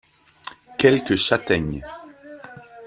Quelques 0.79 1.15
châtaignes. 1.15 1.83